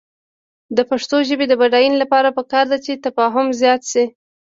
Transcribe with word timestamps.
د 0.77 0.79
پښتو 0.89 1.17
ژبې 1.29 1.45
د 1.49 1.53
بډاینې 1.61 1.97
لپاره 2.03 2.35
پکار 2.37 2.65
ده 2.71 2.77
چې 2.85 3.01
تفاهم 3.05 3.47
زیات 3.61 3.81
شي. 3.91 4.05